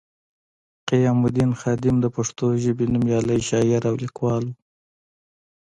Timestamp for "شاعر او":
3.49-3.95